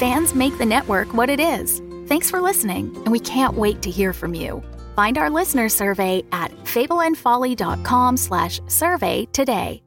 [0.00, 1.82] Fans make the network what it is.
[2.06, 4.62] Thanks for listening, and we can't wait to hear from you.
[4.96, 9.82] Find our listener survey at fableandfolly.com slash survey today.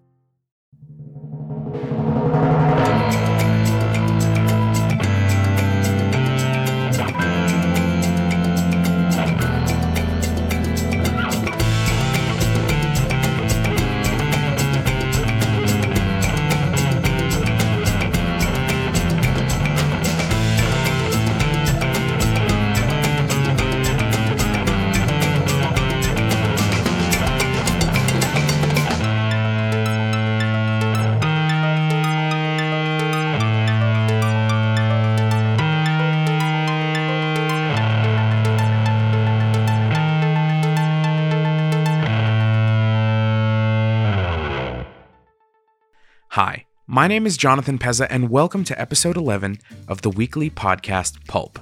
[46.93, 51.57] My name is Jonathan Pezza, and welcome to episode 11 of the weekly podcast Pulp,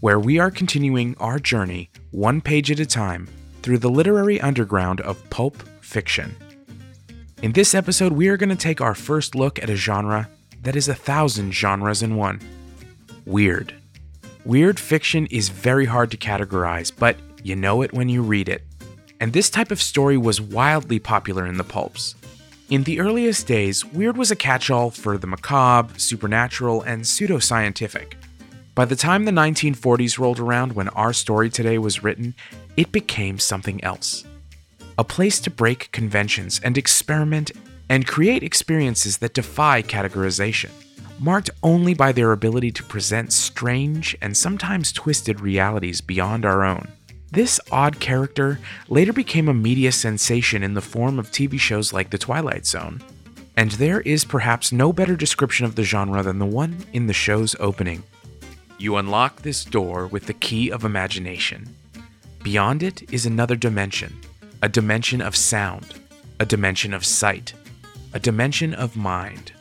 [0.00, 3.26] where we are continuing our journey, one page at a time,
[3.62, 6.36] through the literary underground of pulp fiction.
[7.40, 10.28] In this episode, we are going to take our first look at a genre
[10.60, 12.38] that is a thousand genres in one
[13.24, 13.74] weird.
[14.44, 18.62] Weird fiction is very hard to categorize, but you know it when you read it.
[19.20, 22.14] And this type of story was wildly popular in the pulps.
[22.68, 28.14] In the earliest days, weird was a catch all for the macabre, supernatural, and pseudoscientific.
[28.74, 32.34] By the time the 1940s rolled around when our story today was written,
[32.76, 34.24] it became something else.
[34.98, 37.52] A place to break conventions and experiment
[37.88, 40.70] and create experiences that defy categorization,
[41.20, 46.88] marked only by their ability to present strange and sometimes twisted realities beyond our own.
[47.30, 52.10] This odd character later became a media sensation in the form of TV shows like
[52.10, 53.02] The Twilight Zone.
[53.56, 57.12] And there is perhaps no better description of the genre than the one in the
[57.12, 58.04] show's opening.
[58.78, 61.74] You unlock this door with the key of imagination.
[62.42, 64.20] Beyond it is another dimension
[64.62, 66.00] a dimension of sound,
[66.40, 67.52] a dimension of sight,
[68.14, 69.52] a dimension of mind.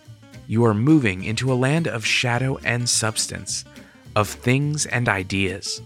[0.47, 3.65] You are moving into a land of shadow and substance,
[4.15, 5.81] of things and ideas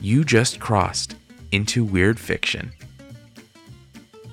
[0.00, 1.16] you just crossed
[1.50, 2.72] into weird fiction.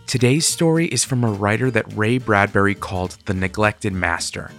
[0.08, 4.52] Today's story is from a writer that Ray Bradbury called the neglected master,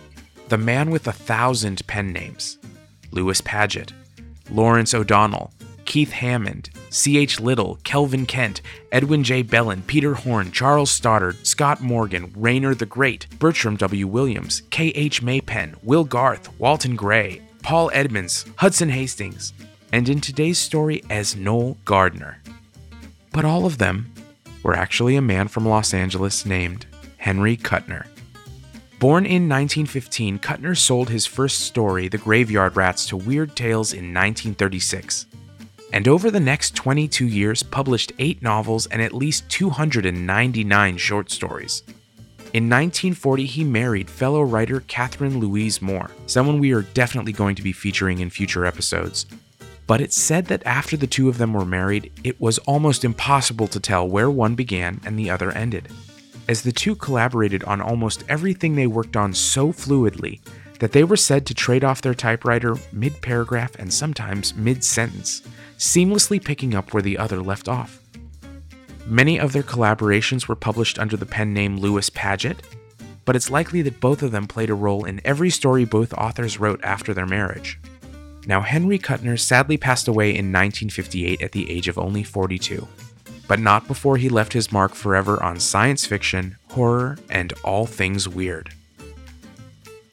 [0.48, 2.58] the man with a thousand pen names
[3.12, 3.92] Lewis Padgett,
[4.50, 5.52] Lawrence O'Donnell,
[5.84, 7.40] Keith Hammond, C.H.
[7.40, 9.42] Liddell, Kelvin Kent, Edwin J.
[9.42, 14.06] Bellin, Peter Horn, Charles Stoddard, Scott Morgan, Rainer the Great, Bertram W.
[14.08, 15.22] Williams, K.H.
[15.22, 19.52] Maepen, Will Garth, Walton Gray, Paul Edmonds, Hudson Hastings,
[19.92, 22.42] and in today's story as Noel Gardner.
[23.32, 24.12] But all of them
[24.62, 26.86] were actually a man from Los Angeles named
[27.18, 28.06] Henry Kuttner.
[28.98, 34.14] Born in 1915, Kuttner sold his first story, The Graveyard Rats, to Weird Tales in
[34.14, 35.26] 1936,
[35.92, 41.82] and over the next 22 years published eight novels and at least 299 short stories.
[42.54, 47.62] In 1940, he married fellow writer Catherine Louise Moore, someone we are definitely going to
[47.62, 49.26] be featuring in future episodes,
[49.86, 53.68] but it's said that after the two of them were married, it was almost impossible
[53.68, 55.88] to tell where one began and the other ended,
[56.48, 60.40] as the two collaborated on almost everything they worked on so fluidly
[60.78, 65.42] that they were said to trade off their typewriter mid paragraph and sometimes mid sentence,
[65.78, 68.00] seamlessly picking up where the other left off.
[69.06, 72.58] Many of their collaborations were published under the pen name Lewis Padgett,
[73.24, 76.58] but it's likely that both of them played a role in every story both authors
[76.58, 77.78] wrote after their marriage.
[78.46, 82.86] Now, Henry Kuttner sadly passed away in 1958 at the age of only 42,
[83.48, 88.28] but not before he left his mark forever on science fiction, horror, and all things
[88.28, 88.72] weird.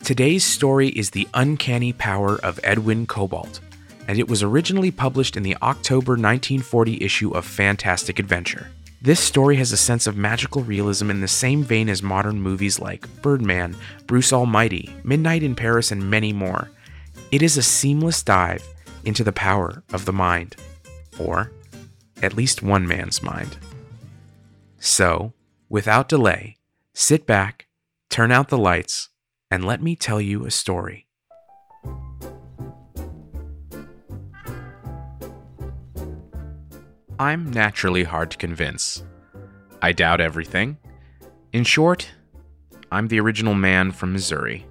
[0.03, 3.59] Today's story is The Uncanny Power of Edwin Cobalt,
[4.07, 8.67] and it was originally published in the October 1940 issue of Fantastic Adventure.
[9.01, 12.79] This story has a sense of magical realism in the same vein as modern movies
[12.79, 13.75] like Birdman,
[14.07, 16.71] Bruce Almighty, Midnight in Paris, and many more,
[17.33, 18.63] it is a seamless dive
[19.05, 20.55] into the power of the mind,
[21.19, 21.51] or
[22.21, 23.57] at least one man's mind.
[24.77, 25.33] So,
[25.67, 26.57] without delay,
[26.93, 27.65] sit back,
[28.11, 29.09] turn out the lights,
[29.49, 31.07] and let me tell you a story.
[37.17, 39.03] I'm naturally hard to convince.
[39.81, 40.77] I doubt everything.
[41.51, 42.11] In short,
[42.91, 44.67] I'm the original man from Missouri.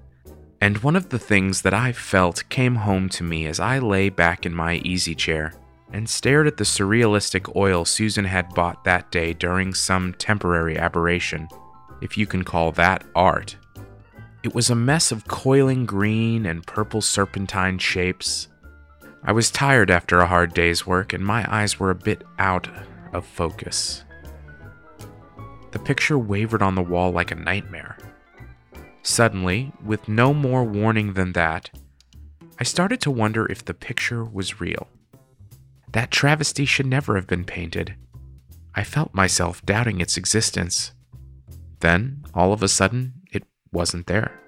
[0.63, 4.07] And one of the things that I felt came home to me as I lay
[4.07, 5.53] back in my easy chair
[5.91, 11.49] and stared at the surrealistic oil Susan had bought that day during some temporary aberration,
[12.01, 13.57] if you can call that art.
[14.41, 18.47] It was a mess of coiling green and purple serpentine shapes.
[19.21, 22.69] I was tired after a hard day's work, and my eyes were a bit out
[23.11, 24.05] of focus.
[25.71, 27.92] The picture wavered on the wall like a nightmare.
[29.03, 31.69] Suddenly, with no more warning than that,
[32.59, 34.87] I started to wonder if the picture was real.
[35.91, 37.95] That travesty should never have been painted.
[38.73, 40.93] I felt myself doubting its existence.
[41.81, 44.39] Then, all of a sudden, it wasn't there.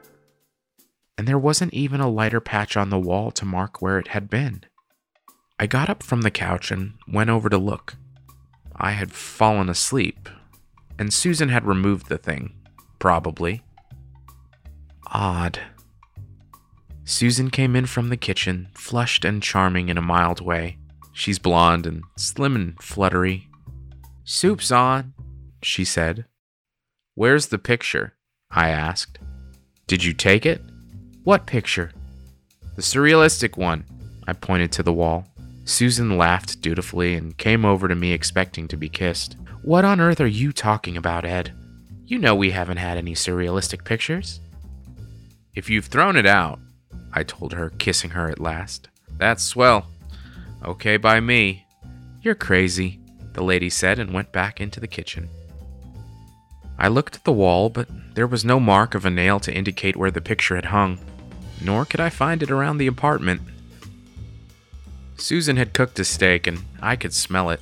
[1.18, 4.30] And there wasn't even a lighter patch on the wall to mark where it had
[4.30, 4.64] been.
[5.60, 7.96] I got up from the couch and went over to look.
[8.76, 10.30] I had fallen asleep,
[10.98, 12.54] and Susan had removed the thing,
[13.00, 13.62] probably.
[15.08, 15.60] Odd.
[17.04, 20.78] Susan came in from the kitchen, flushed and charming in a mild way.
[21.14, 23.48] She's blonde and slim and fluttery.
[24.24, 25.14] Soup's on,
[25.62, 26.26] she said.
[27.14, 28.16] Where's the picture?
[28.52, 29.20] I asked.
[29.88, 30.62] Did you take it?
[31.24, 31.92] What picture?
[32.76, 33.86] The surrealistic one.
[34.28, 35.28] I pointed to the wall.
[35.64, 39.38] Susan laughed dutifully and came over to me expecting to be kissed.
[39.62, 41.54] What on earth are you talking about, Ed?
[42.06, 44.40] You know we haven't had any surrealistic pictures.
[45.56, 46.60] If you've thrown it out,
[47.14, 48.90] I told her, kissing her at last.
[49.18, 49.88] That's swell.
[50.64, 51.66] Okay by me.
[52.22, 53.00] You're crazy,
[53.34, 55.30] the lady said and went back into the kitchen.
[56.78, 59.96] I looked at the wall, but there was no mark of a nail to indicate
[59.96, 61.00] where the picture had hung,
[61.62, 63.42] nor could I find it around the apartment.
[65.18, 67.62] Susan had cooked a steak, and I could smell it.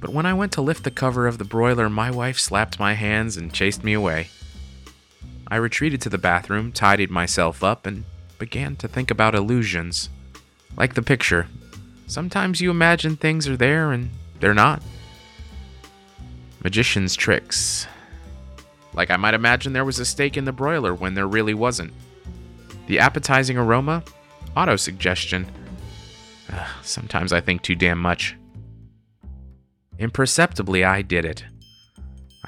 [0.00, 2.92] But when I went to lift the cover of the broiler, my wife slapped my
[2.92, 4.28] hands and chased me away.
[5.50, 8.04] I retreated to the bathroom, tidied myself up, and
[8.38, 10.08] began to think about illusions.
[10.76, 11.48] Like the picture,
[12.10, 14.10] Sometimes you imagine things are there and
[14.40, 14.82] they're not.
[16.64, 17.86] Magician's tricks.
[18.94, 21.92] Like I might imagine there was a steak in the broiler when there really wasn't.
[22.88, 24.02] The appetizing aroma,
[24.56, 25.46] autosuggestion.
[26.52, 28.36] Uh, sometimes I think too damn much.
[30.00, 31.44] Imperceptibly, I did it.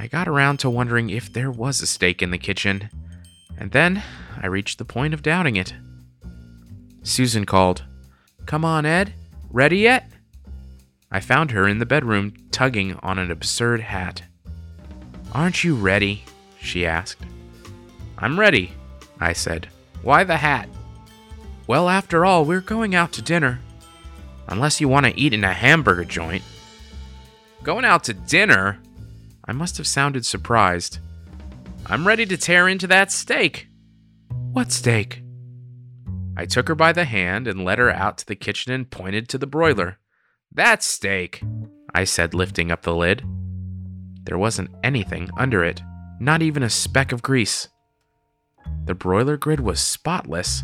[0.02, 2.90] I got around to wondering if there was a steak in the kitchen,
[3.56, 4.02] and then
[4.36, 5.74] I reached the point of doubting it.
[7.04, 7.84] Susan called,
[8.44, 9.14] Come on, Ed.
[9.48, 10.10] Ready yet?
[11.12, 14.24] I found her in the bedroom tugging on an absurd hat.
[15.30, 16.24] Aren't you ready?
[16.60, 17.22] she asked.
[18.18, 18.72] I'm ready,
[19.20, 19.68] I said.
[20.02, 20.68] Why the hat?
[21.68, 23.60] Well, after all, we're going out to dinner.
[24.48, 26.42] Unless you want to eat in a hamburger joint.
[27.62, 28.81] Going out to dinner?
[29.44, 30.98] I must have sounded surprised.
[31.86, 33.68] I'm ready to tear into that steak.
[34.52, 35.22] What steak?
[36.36, 39.28] I took her by the hand and led her out to the kitchen and pointed
[39.28, 39.98] to the broiler.
[40.52, 41.42] That steak,
[41.94, 43.22] I said, lifting up the lid.
[44.24, 45.82] There wasn't anything under it,
[46.20, 47.68] not even a speck of grease.
[48.84, 50.62] The broiler grid was spotless.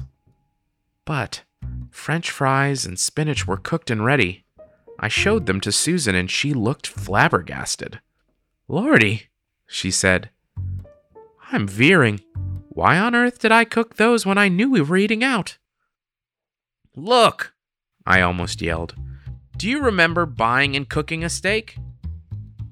[1.05, 1.43] But
[1.91, 4.45] French fries and spinach were cooked and ready.
[5.00, 8.00] I showed them to Susan and she looked flabbergasted.
[8.71, 9.29] Lordy,
[9.67, 10.29] she said.
[11.51, 12.21] I'm veering.
[12.69, 15.57] Why on earth did I cook those when I knew we were eating out?
[16.95, 17.55] Look!
[18.07, 18.95] I almost yelled.
[19.57, 21.79] Do you remember buying and cooking a steak?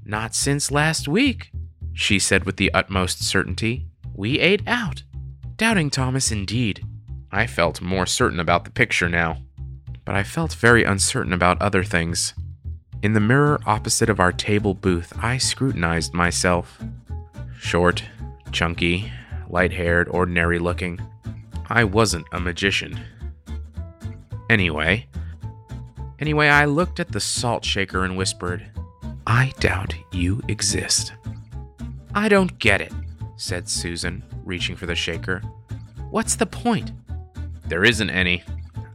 [0.04, 1.50] Not since last week,
[1.94, 3.86] she said with the utmost certainty.
[4.14, 5.02] We ate out.
[5.56, 6.84] Doubting Thomas indeed.
[7.32, 9.42] I felt more certain about the picture now,
[10.04, 12.34] but I felt very uncertain about other things.
[13.06, 16.82] In the mirror opposite of our table booth, I scrutinized myself.
[17.56, 18.02] Short,
[18.50, 19.12] chunky,
[19.48, 20.98] light haired, ordinary looking.
[21.68, 22.98] I wasn't a magician.
[24.50, 25.06] Anyway,
[26.18, 28.68] anyway, I looked at the salt shaker and whispered,
[29.24, 31.12] I doubt you exist.
[32.12, 32.92] I don't get it,
[33.36, 35.42] said Susan, reaching for the shaker.
[36.10, 36.90] What's the point?
[37.68, 38.42] There isn't any,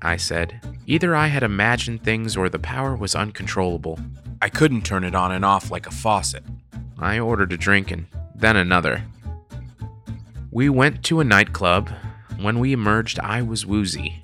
[0.01, 0.59] I said.
[0.87, 3.99] Either I had imagined things or the power was uncontrollable.
[4.41, 6.43] I couldn't turn it on and off like a faucet.
[6.97, 9.03] I ordered a drink and then another.
[10.51, 11.89] We went to a nightclub.
[12.39, 14.23] When we emerged, I was woozy.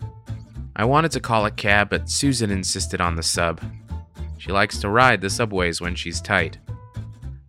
[0.75, 3.61] I wanted to call a cab, but Susan insisted on the sub.
[4.37, 6.57] She likes to ride the subways when she's tight.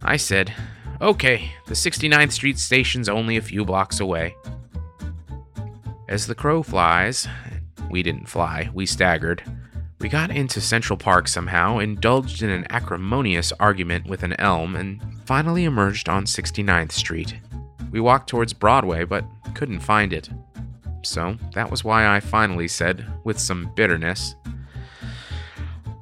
[0.02, 0.52] I said,
[1.00, 4.34] Okay, the 69th Street station's only a few blocks away.
[6.08, 7.28] As the crow flies,
[7.90, 9.42] we didn't fly, we staggered,
[10.00, 15.00] We got into Central Park somehow, indulged in an acrimonious argument with an elm, and
[15.24, 17.34] finally emerged on 69th Street.
[17.90, 20.28] We walked towards Broadway, but couldn't find it.
[21.02, 24.36] So that was why I finally said, with some bitterness,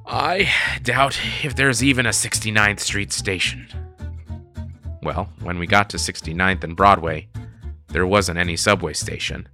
[0.05, 0.49] I
[0.83, 3.67] doubt if there's even a 69th Street station.
[5.01, 7.29] Well, when we got to 69th and Broadway,
[7.87, 9.47] there wasn't any subway station.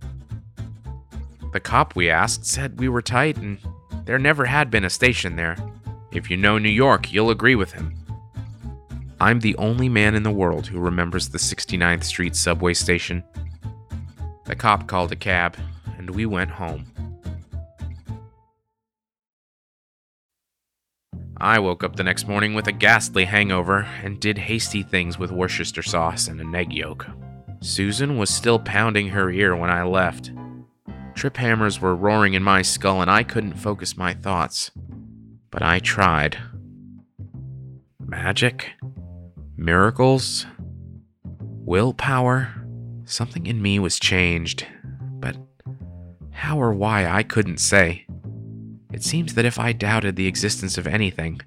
[1.54, 3.60] The cop we asked said we were tight and
[4.06, 5.56] there never had been a station there.
[6.12, 7.94] If you know New York, you'll agree with him.
[9.22, 13.24] I'm the only man in the world who remembers the 69th Street subway station.
[14.46, 15.56] The cop called a cab,
[15.98, 16.86] and we went home.
[21.38, 25.32] I woke up the next morning with a ghastly hangover and did hasty things with
[25.32, 27.06] Worcester sauce and an egg yolk.
[27.62, 30.32] Susan was still pounding her ear when I left.
[31.16, 34.72] Trip hammers were roaring in my skull and I couldn't focus my thoughts.
[35.52, 36.38] But I tried.
[38.00, 38.72] Magic?
[39.56, 40.46] Miracles?
[41.24, 42.54] Willpower?
[43.06, 44.66] Something in me was changed,
[45.20, 45.38] but
[46.32, 48.06] how or why I couldn't say.
[48.92, 51.42] It seems that if I doubted the existence of anything,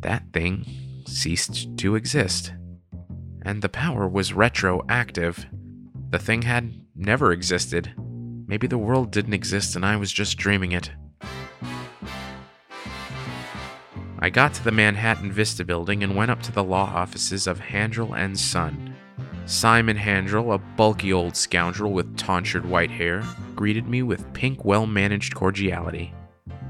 [0.00, 0.66] that thing
[1.06, 2.52] ceased to exist.
[3.42, 5.46] And the power was retroactive.
[6.10, 7.92] The thing had never existed.
[8.50, 10.90] Maybe the world didn't exist and I was just dreaming it.
[14.18, 17.60] I got to the Manhattan Vista building and went up to the law offices of
[17.60, 18.96] Handrel and Son.
[19.46, 23.22] Simon Handrel, a bulky old scoundrel with tonsured white hair,
[23.54, 26.12] greeted me with pink, well managed cordiality.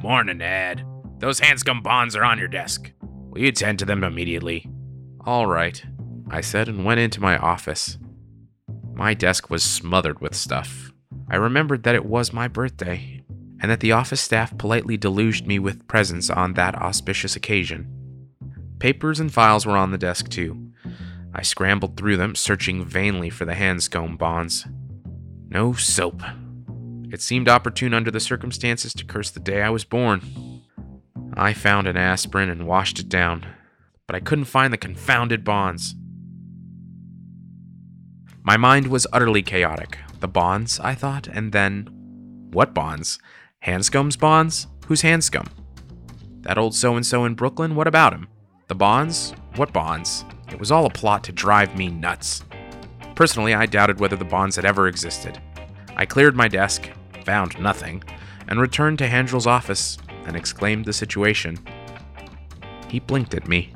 [0.03, 0.85] Morning, Ed.
[1.19, 2.93] Those Hanscom bonds are on your desk.
[3.31, 4.69] Will you attend to them immediately?
[5.25, 5.83] All right,
[6.29, 7.97] I said and went into my office.
[8.93, 10.91] My desk was smothered with stuff.
[11.31, 13.23] I remembered that it was my birthday,
[13.61, 17.87] and that the office staff politely deluged me with presents on that auspicious occasion.
[18.81, 20.73] Papers and files were on the desk, too.
[21.33, 24.67] I scrambled through them, searching vainly for the Hanscom bonds.
[25.49, 26.21] No soap.
[27.13, 30.23] It seemed opportune under the circumstances to curse the day I was born.
[31.35, 33.47] I found an aspirin and washed it down,
[34.09, 35.95] but I couldn't find the confounded bonds.
[38.43, 39.99] My mind was utterly chaotic.
[40.21, 41.89] The bonds, I thought, and then.
[42.53, 43.19] What bonds?
[43.65, 44.67] Hanscom's bonds?
[44.87, 45.47] Who's Hanscom?
[46.43, 47.75] That old so and so in Brooklyn?
[47.75, 48.29] What about him?
[48.69, 49.35] The bonds?
[49.57, 50.25] What bonds?
[50.51, 52.43] It was all a plot to drive me nuts.
[53.15, 55.41] Personally, I doubted whether the bonds had ever existed.
[55.97, 56.91] I cleared my desk,
[57.25, 58.03] found nothing,
[58.49, 61.59] and returned to Handrel's office and exclaimed the situation.
[62.89, 63.73] He blinked at me.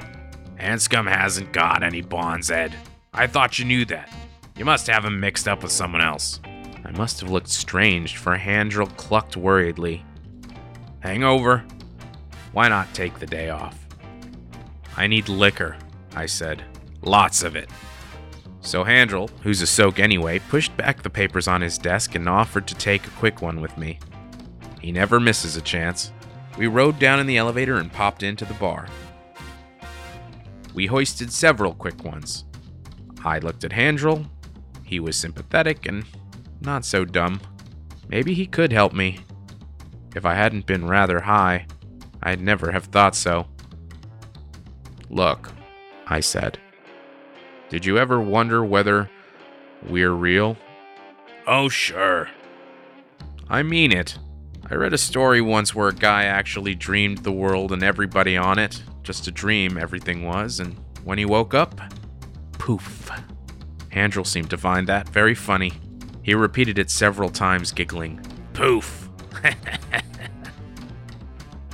[0.58, 2.74] Hanscom hasn't got any bonds, Ed.
[3.12, 4.10] I thought you knew that.
[4.56, 6.40] You must have him mixed up with someone else.
[6.84, 10.04] I must have looked strange, for Handrel clucked worriedly.
[11.00, 11.64] Hangover?
[12.52, 13.78] Why not take the day off?
[14.96, 15.76] I need liquor,
[16.14, 16.62] I said.
[17.02, 17.68] Lots of it.
[18.60, 22.66] So Handrel, who's a soak anyway, pushed back the papers on his desk and offered
[22.68, 23.98] to take a quick one with me.
[24.80, 26.12] He never misses a chance.
[26.56, 28.86] We rode down in the elevator and popped into the bar.
[30.74, 32.44] We hoisted several quick ones.
[33.24, 34.26] I looked at Handrel,
[34.84, 36.04] he was sympathetic and
[36.60, 37.40] not so dumb.
[38.08, 39.18] Maybe he could help me.
[40.14, 41.66] If I hadn't been rather high,
[42.22, 43.48] I'd never have thought so.
[45.10, 45.52] Look,
[46.06, 46.58] I said.
[47.68, 49.10] Did you ever wonder whether
[49.88, 50.56] we're real?
[51.46, 52.28] Oh, sure.
[53.48, 54.18] I mean it.
[54.70, 58.58] I read a story once where a guy actually dreamed the world and everybody on
[58.58, 58.82] it.
[59.02, 61.78] Just a dream, everything was, and when he woke up,
[62.52, 63.10] poof.
[63.94, 65.72] Handrel seemed to find that very funny.
[66.22, 68.20] He repeated it several times, giggling.
[68.52, 69.08] Poof!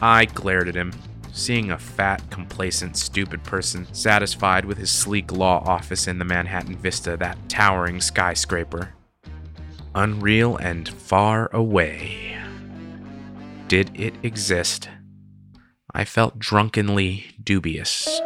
[0.02, 0.92] I glared at him,
[1.32, 6.76] seeing a fat, complacent, stupid person satisfied with his sleek law office in the Manhattan
[6.76, 8.92] Vista, that towering skyscraper.
[9.94, 12.36] Unreal and far away.
[13.68, 14.90] Did it exist?
[15.94, 18.20] I felt drunkenly dubious.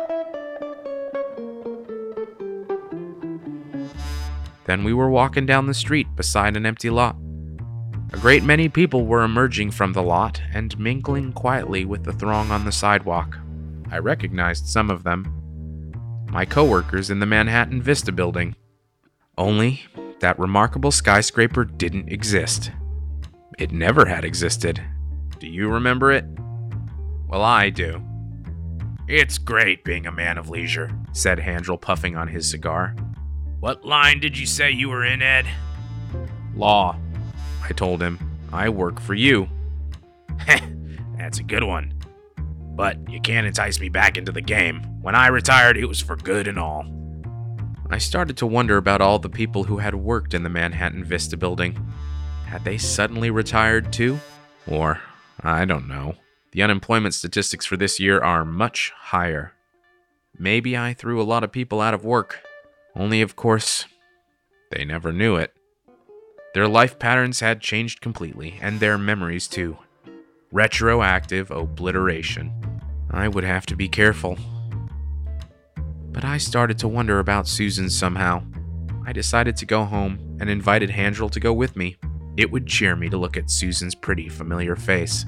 [4.64, 7.16] Then we were walking down the street beside an empty lot.
[8.12, 12.50] A great many people were emerging from the lot and mingling quietly with the throng
[12.50, 13.37] on the sidewalk.
[13.90, 15.25] I recognized some of them.
[16.30, 18.54] My coworkers in the Manhattan Vista building.
[19.37, 19.83] Only
[20.21, 22.71] that remarkable skyscraper didn't exist.
[23.59, 24.80] It never had existed.
[25.38, 26.25] Do you remember it?
[27.28, 28.02] Well, I do.
[29.09, 32.97] It's great being a man of leisure, said Handrel, puffing on his cigar.
[33.64, 35.47] What line did you say you were in, Ed?
[36.54, 36.99] Law.
[37.62, 38.18] I told him.
[38.52, 39.49] I work for you.
[41.16, 41.94] That's a good one.
[42.76, 44.83] But you can't entice me back into the game.
[45.00, 46.85] When I retired, it was for good and all.
[47.88, 51.38] I started to wonder about all the people who had worked in the Manhattan Vista
[51.38, 51.90] building.
[52.44, 54.18] Had they suddenly retired too?
[54.66, 55.00] Or,
[55.40, 56.16] I don't know.
[56.52, 59.54] The unemployment statistics for this year are much higher.
[60.38, 62.43] Maybe I threw a lot of people out of work.
[62.96, 63.86] Only, of course,
[64.70, 65.52] they never knew it.
[66.54, 69.78] Their life patterns had changed completely, and their memories too.
[70.52, 72.52] Retroactive obliteration.
[73.10, 74.38] I would have to be careful.
[76.12, 78.44] But I started to wonder about Susan somehow.
[79.04, 81.96] I decided to go home and invited Handrel to go with me.
[82.36, 85.26] It would cheer me to look at Susan's pretty, familiar face.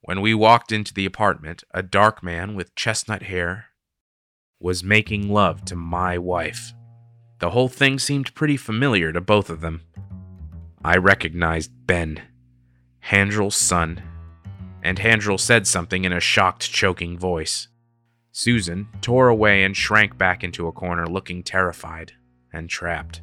[0.00, 3.66] When we walked into the apartment, a dark man with chestnut hair
[4.64, 6.72] was making love to my wife.
[7.38, 9.82] The whole thing seemed pretty familiar to both of them.
[10.82, 12.22] I recognized Ben,
[13.00, 14.02] Handrel's son,
[14.82, 17.68] and Handrel said something in a shocked, choking voice.
[18.32, 22.14] Susan tore away and shrank back into a corner, looking terrified
[22.50, 23.20] and trapped.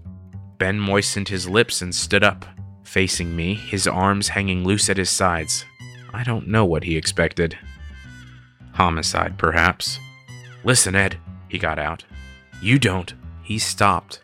[0.60, 2.46] Ben moistened his lips and stood up,
[2.84, 5.66] facing me, his arms hanging loose at his sides.
[6.14, 7.58] I don't know what he expected.
[8.74, 9.98] Homicide, perhaps.
[10.64, 11.18] Listen, Ed,
[11.52, 12.06] he got out.
[12.62, 13.14] You don't.
[13.44, 14.24] He stopped.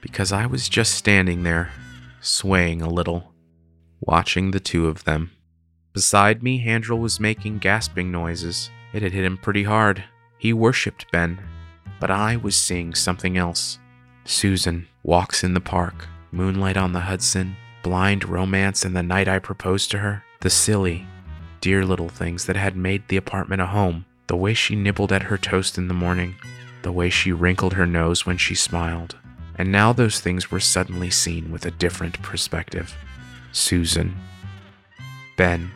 [0.00, 1.70] Because I was just standing there,
[2.20, 3.32] swaying a little,
[4.00, 5.30] watching the two of them.
[5.92, 8.70] Beside me, Handrel was making gasping noises.
[8.92, 10.02] It had hit him pretty hard.
[10.36, 11.38] He worshipped Ben.
[12.00, 13.78] But I was seeing something else.
[14.24, 19.38] Susan walks in the park, moonlight on the Hudson, blind romance and the night I
[19.38, 20.24] proposed to her.
[20.40, 21.06] The silly,
[21.60, 24.05] dear little things that had made the apartment a home.
[24.26, 26.36] The way she nibbled at her toast in the morning.
[26.82, 29.16] The way she wrinkled her nose when she smiled.
[29.56, 32.96] And now those things were suddenly seen with a different perspective.
[33.52, 34.16] Susan.
[35.36, 35.70] Ben.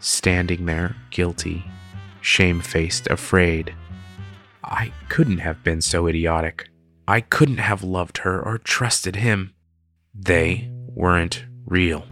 [0.00, 1.64] Standing there, guilty,
[2.20, 3.74] shamefaced, afraid.
[4.64, 6.68] I couldn't have been so idiotic.
[7.06, 9.54] I couldn't have loved her or trusted him.
[10.14, 12.06] They weren't real.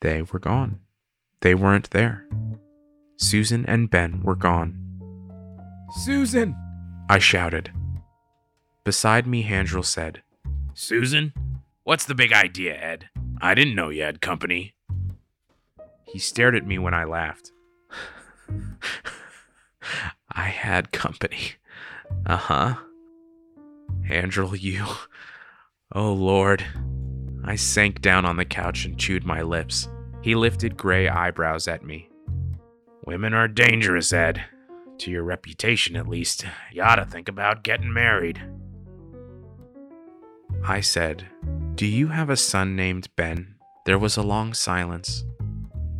[0.00, 0.80] They were gone.
[1.44, 2.26] They weren't there.
[3.18, 4.80] Susan and Ben were gone.
[6.02, 6.56] Susan!
[7.10, 7.70] I shouted.
[8.82, 10.22] Beside me, Handrel said,
[10.72, 11.34] Susan?
[11.82, 13.10] What's the big idea, Ed?
[13.42, 14.72] I didn't know you had company.
[16.06, 17.52] He stared at me when I laughed.
[20.32, 21.56] I had company.
[22.24, 22.74] Uh huh.
[24.08, 24.86] Handrel, you.
[25.92, 26.64] Oh, Lord.
[27.44, 29.88] I sank down on the couch and chewed my lips.
[30.24, 32.08] He lifted gray eyebrows at me.
[33.04, 34.42] Women are dangerous, Ed.
[35.00, 36.46] To your reputation, at least.
[36.72, 38.40] You ought to think about getting married.
[40.66, 41.26] I said,
[41.74, 43.56] Do you have a son named Ben?
[43.84, 45.26] There was a long silence.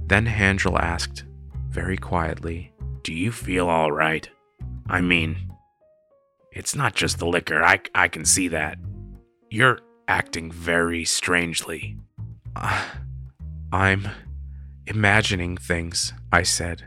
[0.06, 1.24] Then Handrel asked,
[1.68, 4.26] very quietly, Do you feel all right?
[4.88, 5.52] I mean,
[6.50, 8.78] it's not just the liquor, I, I can see that.
[9.50, 11.98] You're acting very strangely.
[12.56, 12.84] Uh,
[13.74, 14.08] I'm
[14.86, 16.84] imagining things, I said.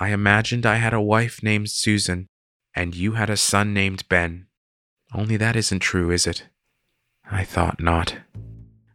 [0.00, 2.28] I imagined I had a wife named Susan,
[2.74, 4.46] and you had a son named Ben.
[5.12, 6.46] Only that isn't true, is it?
[7.30, 8.16] I thought not.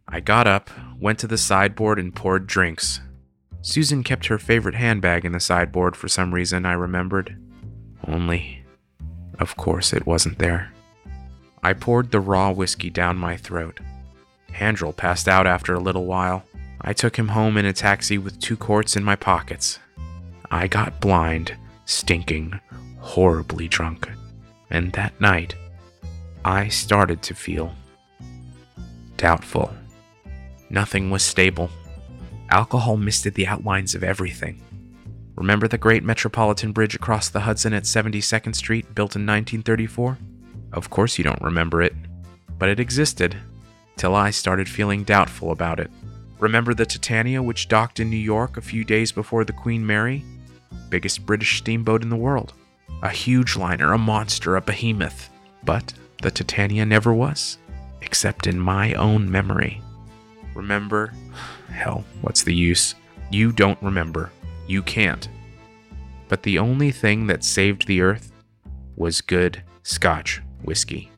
[0.08, 2.99] I got up, went to the sideboard, and poured drinks.
[3.62, 7.38] Susan kept her favorite handbag in the sideboard for some reason, I remembered.
[8.08, 8.65] Only,
[9.38, 10.73] of course, it wasn't there.
[11.62, 13.82] I poured the raw whiskey down my throat.
[14.52, 16.43] Handrel passed out after a little while.
[16.84, 19.80] I took him home in a taxi with two quarts in my pockets.
[20.52, 22.60] I got blind, stinking,
[23.00, 24.10] horribly drunk.
[24.69, 25.56] And that night,
[26.43, 27.74] I started to feel
[29.15, 29.74] doubtful.
[30.69, 31.69] Nothing was stable.
[32.50, 34.62] Alcohol misted the outlines of everything.
[35.36, 40.17] Remember the great Metropolitan Bridge across the Hudson at 72nd Street, built in 1934?
[40.74, 41.96] Of course you don't remember it,
[42.60, 43.38] but it existed,
[43.96, 45.89] till I started feeling doubtful about it.
[46.44, 50.26] Remember the Titania, which docked in New York a few days before the Queen Mary?
[50.90, 52.52] Biggest British steamboat in the world.
[53.02, 55.30] A huge liner, a monster, a behemoth.
[55.64, 57.60] But the Titania never was,
[58.02, 59.82] except in my own memory.
[60.54, 61.14] Remember?
[61.70, 62.96] Hell, what's the use?
[63.32, 64.30] You don't remember.
[64.68, 65.30] You can't.
[66.28, 68.34] But the only thing that saved the Earth
[68.98, 71.12] was good Scotch whiskey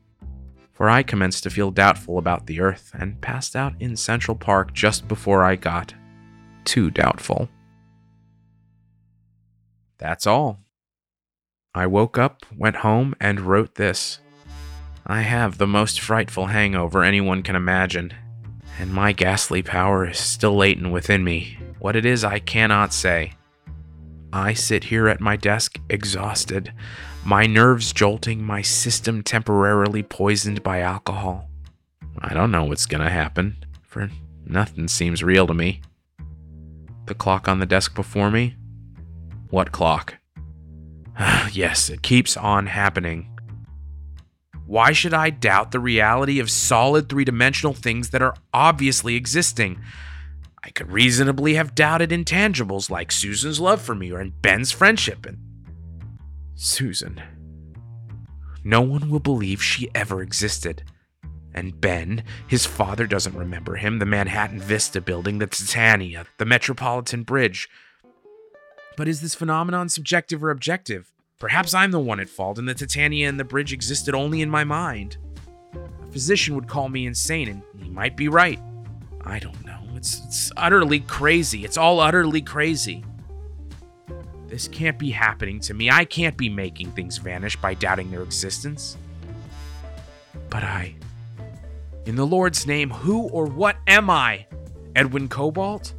[0.76, 4.74] for I commenced to feel doubtful about the Earth and passed out in Central Park
[4.74, 5.94] just before I got
[6.66, 7.50] too doubtful.
[9.98, 10.60] That's all.
[11.74, 14.20] I woke up, went home, and wrote this.
[15.08, 18.14] I have the most frightful hangover anyone can imagine,
[18.78, 21.58] and my ghastly power is still latent within me.
[21.80, 23.34] What it is, I cannot say.
[24.34, 26.74] I sit here at my desk, exhausted,
[27.26, 31.50] my nerves jolting, my system temporarily poisoned by alcohol.
[32.20, 34.12] I don't know what's gonna happen, for
[34.46, 35.82] nothing seems real to me.
[37.08, 38.56] The clock on the desk before me?
[39.50, 40.16] What clock?
[41.52, 43.28] yes, it keeps on happening.
[44.68, 49.80] Why should I doubt the reality of solid three dimensional things that are obviously existing?
[50.64, 55.38] I could reasonably have doubted intangibles like Susan's love for me or Ben's friendship and
[56.56, 57.22] Susan.
[58.64, 60.84] No one will believe she ever existed.
[61.54, 67.24] And Ben, his father doesn't remember him, the Manhattan Vista building, the Titania, the Metropolitan
[67.24, 67.70] Bridge.
[68.98, 71.12] But is this phenomenon subjective or objective?
[71.40, 74.50] Perhaps I'm the one at fault, and the Titania and the bridge existed only in
[74.50, 75.18] my mind.
[75.74, 78.60] A physician would call me insane, and he might be right.
[79.26, 79.80] I don't know.
[79.96, 81.66] It's, it's utterly crazy.
[81.66, 83.04] It's all utterly crazy.
[84.48, 85.90] This can't be happening to me.
[85.90, 88.98] I can't be making things vanish by doubting their existence.
[90.50, 90.96] But I.
[92.06, 94.46] In the Lord's name, who or what am I?
[94.96, 95.94] Edwin Cobalt?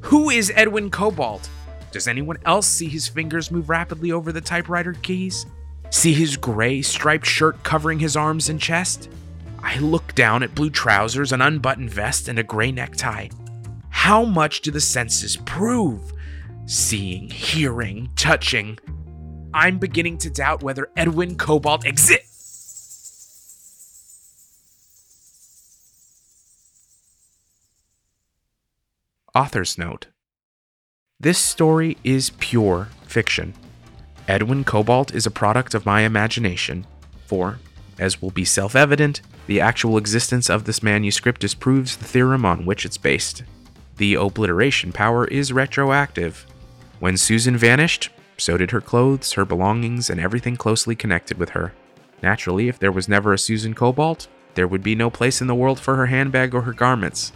[0.00, 1.48] Who is Edwin Cobalt?
[1.92, 5.46] Does anyone else see his fingers move rapidly over the typewriter keys?
[5.90, 9.08] See his gray striped shirt covering his arms and chest?
[9.62, 13.28] I look down at blue trousers, an unbuttoned vest, and a gray necktie.
[13.90, 16.12] How much do the senses prove?
[16.66, 18.78] Seeing, hearing, touching.
[19.52, 22.30] I'm beginning to doubt whether Edwin Cobalt exists.
[29.34, 30.06] Author's Note
[31.20, 33.54] this story is pure fiction.
[34.26, 36.86] Edwin Cobalt is a product of my imagination,
[37.26, 37.60] for,
[37.98, 42.66] as will be self evident, the actual existence of this manuscript disproves the theorem on
[42.66, 43.42] which it's based.
[43.96, 46.46] The obliteration power is retroactive.
[47.00, 51.72] When Susan vanished, so did her clothes, her belongings, and everything closely connected with her.
[52.22, 55.54] Naturally, if there was never a Susan Cobalt, there would be no place in the
[55.54, 57.32] world for her handbag or her garments,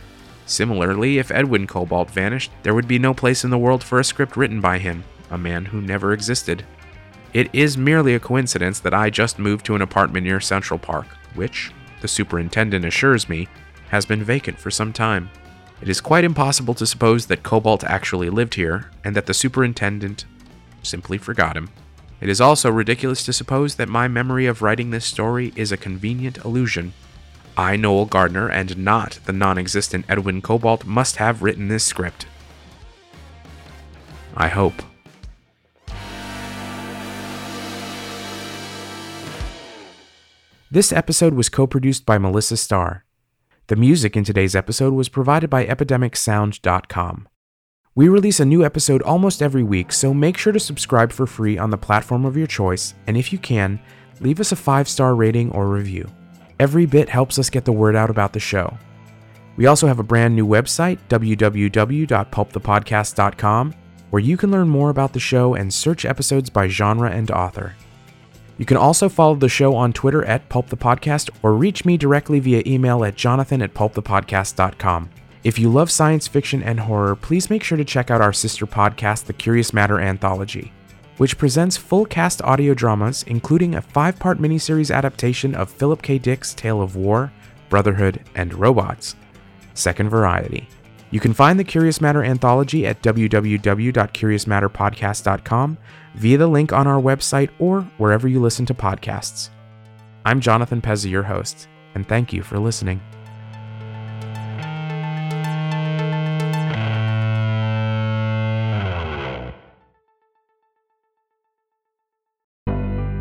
[0.49, 4.05] Similarly, if Edwin Cobalt vanished, there would be no place in the world for a
[4.05, 6.65] script written by him, a man who never existed.
[7.35, 11.07] It is merely a coincidence that I just moved to an apartment near Central Park,
[11.35, 13.47] which, the superintendent assures me,
[13.91, 15.29] has been vacant for some time.
[15.81, 20.25] It is quite impossible to suppose that Cobalt actually lived here, and that the superintendent
[20.83, 21.71] simply forgot him.
[22.21, 25.77] It is also ridiculous to suppose that my memory of writing this story is a
[25.77, 26.93] convenient illusion
[27.57, 32.27] I, Noel Gardner, and not the non existent Edwin Cobalt, must have written this script.
[34.37, 34.75] I hope.
[40.71, 43.05] This episode was co produced by Melissa Starr.
[43.69, 47.29] The music in today's episode was provided by EpidemicSound.com.
[47.95, 51.59] We release a new episode almost every week, so make sure to subscribe for free
[51.59, 53.79] on the platform of your choice, and if you can,
[54.23, 56.11] leave us a five star rating or review.
[56.59, 58.79] Every bit helps us get the word out about the show.
[59.59, 63.75] We also have a brand new website, www.pulpthepodcast.com,
[64.09, 67.75] where you can learn more about the show and search episodes by genre and author.
[68.59, 71.97] You can also follow the show on Twitter at Pulp the Podcast or reach me
[71.97, 75.11] directly via email at jonathan at pulpthepodcast.com.
[75.45, 78.67] If you love science fiction and horror, please make sure to check out our sister
[78.67, 80.73] podcast, The Curious Matter Anthology
[81.19, 86.17] which presents full cast audio dramas, including a five part miniseries adaptation of Philip K.
[86.19, 87.31] Dick's Tale of War,
[87.69, 89.15] Brotherhood, and Robots.
[89.75, 90.67] Second Variety.
[91.11, 95.79] You can find the Curious Matter anthology at www.curiousmatterpodcast.com
[96.19, 99.51] via the link on our website or wherever you listen to podcasts.
[100.27, 103.01] I'm Jonathan Pezza, your host, and thank you for listening.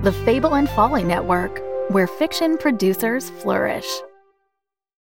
[0.07, 3.85] the Fable and Folly Network, where fiction producers flourish.